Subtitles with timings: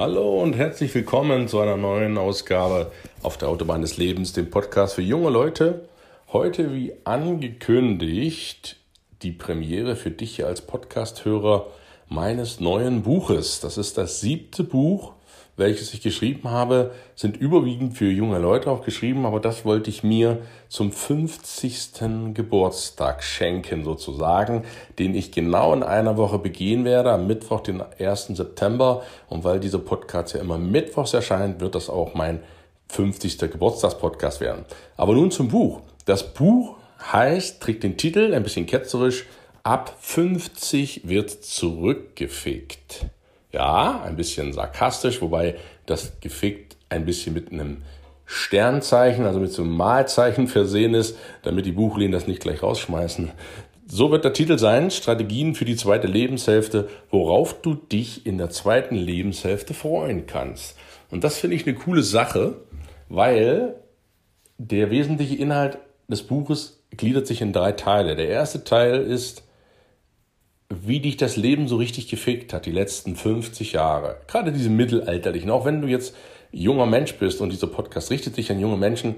[0.00, 2.92] Hallo und herzlich willkommen zu einer neuen Ausgabe
[3.24, 5.88] auf der Autobahn des Lebens, dem Podcast für junge Leute.
[6.32, 8.76] Heute, wie angekündigt,
[9.22, 11.66] die Premiere für dich hier als Podcasthörer
[12.08, 13.58] meines neuen Buches.
[13.58, 15.14] Das ist das siebte Buch
[15.58, 20.02] welches ich geschrieben habe, sind überwiegend für junge Leute auch geschrieben, aber das wollte ich
[20.02, 20.38] mir
[20.68, 22.34] zum 50.
[22.34, 24.64] Geburtstag schenken sozusagen,
[24.98, 28.28] den ich genau in einer Woche begehen werde, am Mittwoch, den 1.
[28.28, 29.02] September.
[29.28, 32.40] Und weil dieser Podcast ja immer mittwochs erscheint, wird das auch mein
[32.88, 33.38] 50.
[33.38, 34.64] Geburtstagspodcast werden.
[34.96, 35.80] Aber nun zum Buch.
[36.06, 36.76] Das Buch
[37.12, 39.26] heißt, trägt den Titel, ein bisschen ketzerisch,
[39.68, 43.04] Ab 50 wird zurückgefickt.
[43.52, 47.78] Ja, ein bisschen sarkastisch, wobei das gefickt ein bisschen mit einem
[48.26, 53.30] Sternzeichen, also mit so einem Malzeichen versehen ist, damit die Buchlehnen das nicht gleich rausschmeißen.
[53.90, 58.50] So wird der Titel sein, Strategien für die zweite Lebenshälfte, worauf du dich in der
[58.50, 60.76] zweiten Lebenshälfte freuen kannst.
[61.10, 62.56] Und das finde ich eine coole Sache,
[63.08, 63.76] weil
[64.58, 68.14] der wesentliche Inhalt des Buches gliedert sich in drei Teile.
[68.14, 69.44] Der erste Teil ist
[70.88, 74.20] wie dich das Leben so richtig gefickt hat, die letzten 50 Jahre.
[74.26, 76.16] Gerade diese mittelalterlichen, auch wenn du jetzt
[76.50, 79.16] junger Mensch bist und dieser Podcast richtet sich an junge Menschen,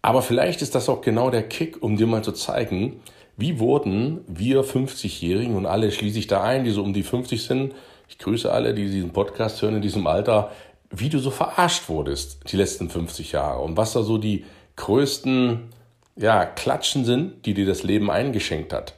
[0.00, 3.00] aber vielleicht ist das auch genau der Kick, um dir mal zu zeigen,
[3.36, 7.42] wie wurden wir 50-Jährigen und alle schließe ich da ein, die so um die 50
[7.42, 7.74] sind,
[8.08, 10.50] ich grüße alle, die diesen Podcast hören in diesem Alter,
[10.90, 14.44] wie du so verarscht wurdest die letzten 50 Jahre und was da so die
[14.76, 15.70] größten
[16.16, 18.94] ja, Klatschen sind, die dir das Leben eingeschenkt hat.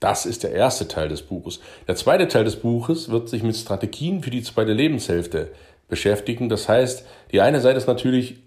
[0.00, 1.60] Das ist der erste Teil des Buches.
[1.86, 5.52] Der zweite Teil des Buches wird sich mit Strategien für die zweite Lebenshälfte
[5.88, 6.48] beschäftigen.
[6.48, 8.38] Das heißt, die eine Seite ist natürlich,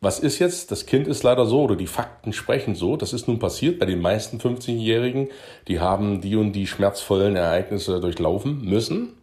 [0.00, 0.70] was ist jetzt?
[0.70, 2.96] Das Kind ist leider so oder die Fakten sprechen so.
[2.96, 5.28] Das ist nun passiert bei den meisten 15-Jährigen.
[5.66, 9.14] Die haben die und die schmerzvollen Ereignisse durchlaufen müssen.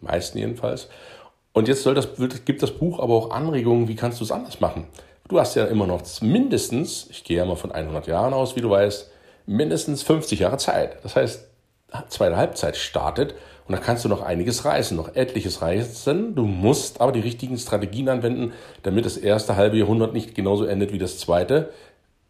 [0.00, 0.88] Meisten jedenfalls.
[1.52, 2.08] Und jetzt soll das,
[2.44, 4.88] gibt das Buch aber auch Anregungen, wie kannst du es anders machen?
[5.28, 8.60] Du hast ja immer noch mindestens, ich gehe ja mal von 100 Jahren aus, wie
[8.60, 9.10] du weißt,
[9.46, 10.98] mindestens 50 Jahre Zeit.
[11.02, 11.48] Das heißt,
[12.08, 13.34] zweite Halbzeit startet
[13.66, 16.34] und da kannst du noch einiges reißen, noch etliches reißen.
[16.34, 18.52] Du musst aber die richtigen Strategien anwenden,
[18.82, 21.70] damit das erste halbe Jahrhundert nicht genauso endet wie das zweite.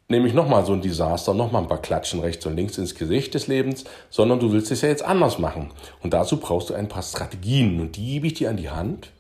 [0.09, 3.47] Nämlich nochmal so ein Desaster, nochmal ein paar Klatschen rechts und links ins Gesicht des
[3.47, 5.71] Lebens, sondern du willst es ja jetzt anders machen.
[6.03, 9.11] Und dazu brauchst du ein paar Strategien und die gebe ich dir an die Hand,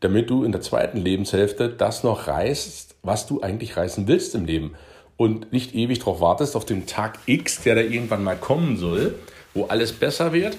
[0.00, 4.44] damit du in der zweiten Lebenshälfte das noch reißt, was du eigentlich reißen willst im
[4.44, 4.74] Leben
[5.16, 9.14] und nicht ewig darauf wartest, auf den Tag X, der da irgendwann mal kommen soll,
[9.54, 10.56] wo alles besser wird,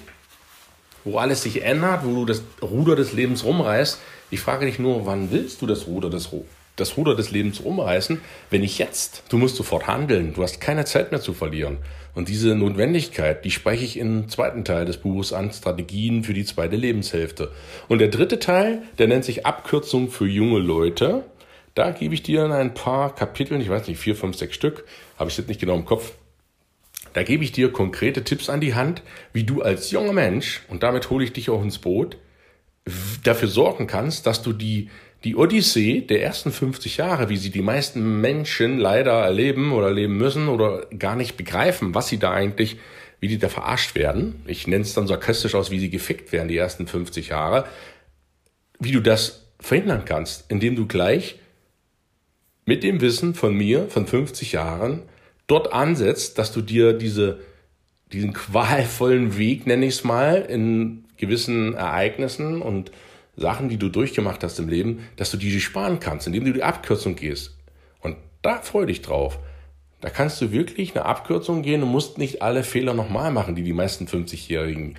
[1.04, 4.00] wo alles sich ändert, wo du das Ruder des Lebens rumreißt.
[4.30, 6.30] Ich frage dich nur, wann willst du das Ruder des,
[6.76, 8.20] das Ruder des Lebens rumreißen?
[8.50, 9.24] Wenn nicht jetzt.
[9.30, 10.34] Du musst sofort handeln.
[10.34, 11.78] Du hast keine Zeit mehr zu verlieren.
[12.14, 16.46] Und diese Notwendigkeit, die spreche ich im zweiten Teil des Buches an, Strategien für die
[16.46, 17.52] zweite Lebenshälfte.
[17.88, 21.24] Und der dritte Teil, der nennt sich Abkürzung für junge Leute.
[21.78, 24.86] Da gebe ich dir in ein paar Kapiteln, ich weiß nicht, vier, fünf, sechs Stück,
[25.20, 26.14] habe ich jetzt nicht genau im Kopf.
[27.14, 30.82] Da gebe ich dir konkrete Tipps an die Hand, wie du als junger Mensch, und
[30.82, 32.18] damit hole ich dich auch ins Boot,
[33.24, 34.90] dafür sorgen kannst, dass du die,
[35.24, 40.18] die Odyssee der ersten 50 Jahre, wie sie die meisten Menschen leider erleben oder erleben
[40.18, 42.78] müssen oder gar nicht begreifen, was sie da eigentlich,
[43.20, 44.42] wie die da verarscht werden.
[44.48, 47.66] Ich nenne es dann sarkastisch aus, wie sie gefickt werden, die ersten 50 Jahre.
[48.80, 51.36] Wie du das verhindern kannst, indem du gleich
[52.68, 55.02] mit dem Wissen von mir, von 50 Jahren,
[55.48, 57.40] dort ansetzt, dass du dir diese,
[58.12, 62.92] diesen qualvollen Weg, nenne ich es mal, in gewissen Ereignissen und
[63.38, 66.64] Sachen, die du durchgemacht hast im Leben, dass du die sparen kannst, indem du die
[66.64, 67.56] Abkürzung gehst.
[68.02, 69.40] Und da freu dich drauf.
[70.02, 73.64] Da kannst du wirklich eine Abkürzung gehen und musst nicht alle Fehler nochmal machen, die
[73.64, 74.96] die meisten 50-Jährigen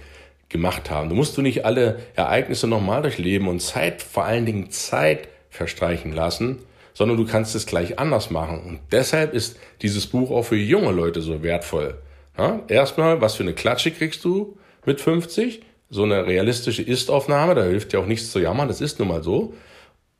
[0.48, 1.10] gemacht haben.
[1.10, 6.12] Du musst du nicht alle Ereignisse nochmal durchleben und Zeit, vor allen Dingen Zeit verstreichen
[6.12, 6.60] lassen,
[6.98, 8.60] sondern du kannst es gleich anders machen.
[8.66, 11.96] Und deshalb ist dieses Buch auch für junge Leute so wertvoll.
[12.36, 15.62] Ja, erstmal, was für eine Klatsche kriegst du mit 50?
[15.90, 19.22] So eine realistische Ist-Aufnahme, da hilft dir auch nichts zu jammern, das ist nun mal
[19.22, 19.54] so.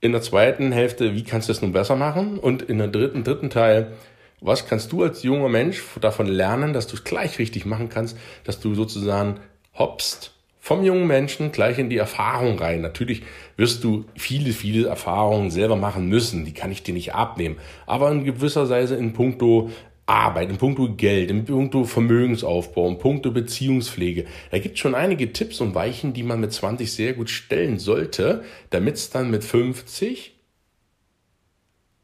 [0.00, 2.38] In der zweiten Hälfte, wie kannst du es nun besser machen?
[2.38, 3.94] Und in der dritten, dritten Teil,
[4.40, 8.16] was kannst du als junger Mensch davon lernen, dass du es gleich richtig machen kannst,
[8.44, 9.40] dass du sozusagen
[9.76, 10.37] hoppst
[10.68, 12.82] vom jungen Menschen gleich in die Erfahrung rein.
[12.82, 13.22] Natürlich
[13.56, 16.44] wirst du viele, viele Erfahrungen selber machen müssen.
[16.44, 17.56] Die kann ich dir nicht abnehmen.
[17.86, 19.70] Aber in gewisser Weise in puncto
[20.04, 24.26] Arbeit, in puncto Geld, in puncto Vermögensaufbau, in puncto Beziehungspflege.
[24.50, 27.78] Da gibt es schon einige Tipps und Weichen, die man mit 20 sehr gut stellen
[27.78, 30.34] sollte, damit es dann mit 50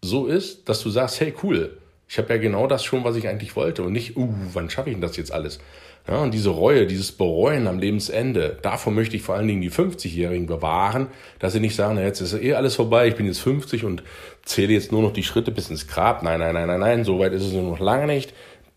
[0.00, 1.76] so ist, dass du sagst, hey cool,
[2.08, 4.88] ich habe ja genau das schon, was ich eigentlich wollte und nicht, uh, wann schaffe
[4.88, 5.58] ich denn das jetzt alles?
[6.06, 9.70] Ja, und diese Reue, dieses Bereuen am Lebensende, davor möchte ich vor allen Dingen die
[9.70, 11.06] 50-Jährigen bewahren,
[11.38, 14.02] dass sie nicht sagen, na, jetzt ist eh alles vorbei, ich bin jetzt 50 und
[14.44, 16.22] zähle jetzt nur noch die Schritte bis ins Grab.
[16.22, 18.34] Nein, nein, nein, nein, nein, so weit ist es noch lange nicht.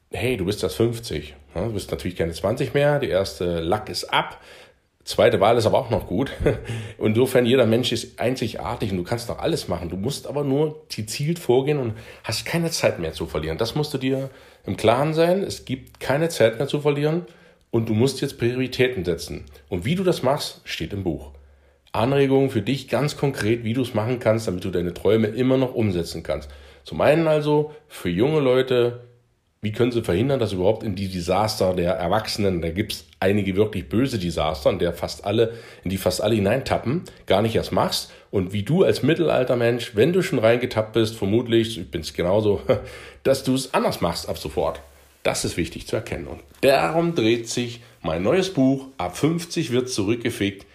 [0.09, 1.35] Hey, du bist das 50.
[1.53, 4.39] Ja, du bist natürlich keine 20 mehr, die erste Lack ist ab.
[5.07, 6.33] Zweite Wahl ist aber auch noch gut.
[6.99, 9.87] Insofern, jeder Mensch ist einzigartig und du kannst doch alles machen.
[9.87, 11.93] Du musst aber nur gezielt vorgehen und
[12.25, 13.57] hast keine Zeit mehr zu verlieren.
[13.57, 14.29] Das musst du dir
[14.65, 17.25] im Klaren sein, es gibt keine Zeit mehr zu verlieren
[17.71, 19.45] und du musst jetzt Prioritäten setzen.
[19.69, 21.31] Und wie du das machst, steht im Buch.
[21.93, 25.55] Anregungen für dich ganz konkret, wie du es machen kannst, damit du deine Träume immer
[25.55, 26.49] noch umsetzen kannst.
[26.83, 29.05] Zum einen also für junge Leute,
[29.61, 33.55] wie können sie verhindern, dass überhaupt in die Desaster der Erwachsenen, da gibt es einige
[33.55, 35.53] wirklich böse Desaster, in der fast alle,
[35.83, 38.11] in die fast alle hineintappen, gar nicht erst machst.
[38.31, 42.61] Und wie du als Mittelaltermensch, wenn du schon reingetappt bist, vermutlich, ich bin es genauso,
[43.23, 44.81] dass du es anders machst ab sofort.
[45.23, 46.27] Das ist wichtig zu erkennen.
[46.27, 50.65] Und darum dreht sich mein neues Buch, ab 50 wird zurückgefickt,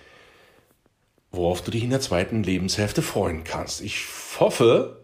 [1.30, 3.80] worauf du dich in der zweiten Lebenshälfte freuen kannst.
[3.80, 4.04] Ich
[4.38, 5.02] hoffe,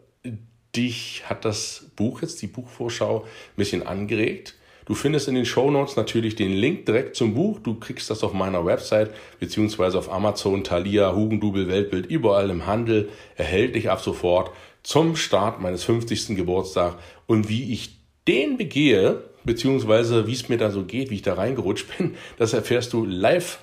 [0.76, 4.54] dich hat das Buch jetzt, die Buchvorschau, ein bisschen angeregt.
[4.88, 7.58] Du findest in den Show Notes natürlich den Link direkt zum Buch.
[7.58, 13.10] Du kriegst das auf meiner Website beziehungsweise auf Amazon, Thalia, Hugendubel, Weltbild, überall im Handel
[13.36, 14.50] erhältlich ab sofort
[14.82, 16.36] zum Start meines 50.
[16.36, 16.96] Geburtstags
[17.26, 21.34] und wie ich den begehe, beziehungsweise wie es mir da so geht, wie ich da
[21.34, 23.58] reingerutscht bin, das erfährst du live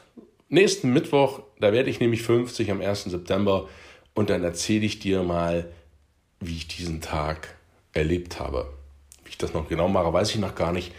[0.49, 1.41] nächsten Mittwoch.
[1.59, 3.05] Da werde ich nämlich 50 am 1.
[3.05, 3.67] September
[4.13, 5.71] und dann erzähle ich dir mal,
[6.39, 7.55] wie ich diesen Tag
[7.93, 8.71] erlebt habe.
[9.23, 10.91] Wie ich das noch genau mache, weiß ich noch gar nicht.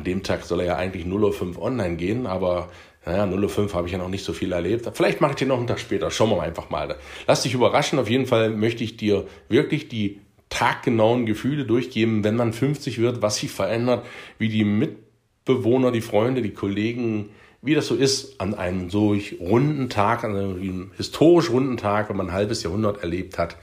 [0.00, 2.70] An dem Tag soll er ja eigentlich 0.05 Uhr online gehen, aber
[3.04, 4.90] naja, 0.05 Uhr habe ich ja noch nicht so viel erlebt.
[4.94, 6.10] Vielleicht mache ich den noch einen Tag später.
[6.10, 6.96] Schauen wir mal einfach mal.
[7.26, 7.98] Lass dich überraschen.
[7.98, 13.20] Auf jeden Fall möchte ich dir wirklich die taggenauen Gefühle durchgeben, wenn man 50 wird,
[13.20, 14.06] was sich verändert,
[14.38, 17.28] wie die Mitbewohner, die Freunde, die Kollegen,
[17.60, 22.16] wie das so ist an einem solch runden Tag, an einem historisch runden Tag, wenn
[22.16, 23.58] man ein halbes Jahrhundert erlebt hat,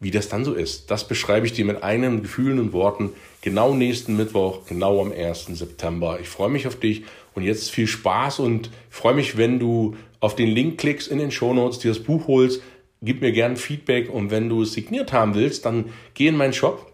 [0.00, 0.90] wie das dann so ist.
[0.90, 3.10] Das beschreibe ich dir mit einem Gefühlen und Worten
[3.42, 5.46] genau nächsten Mittwoch, genau am 1.
[5.46, 6.18] September.
[6.20, 7.02] Ich freue mich auf dich
[7.34, 11.30] und jetzt viel Spaß und freue mich, wenn du auf den Link klickst in den
[11.30, 12.62] Shownotes, dir das Buch holst,
[13.02, 16.52] gib mir gern Feedback und wenn du es signiert haben willst, dann geh in meinen
[16.52, 16.92] Shop,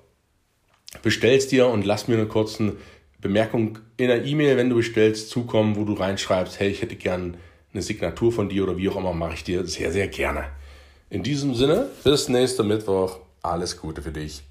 [1.02, 2.72] bestellst dir und lass mir einen kurzen
[3.20, 7.38] Bemerkung in der E-Mail, wenn du bestellst, zukommen, wo du reinschreibst, hey, ich hätte gern
[7.72, 10.44] eine Signatur von dir oder wie auch immer, mache ich dir sehr, sehr gerne.
[11.10, 13.18] In diesem Sinne, bis nächsten Mittwoch.
[13.42, 14.42] Alles Gute für dich.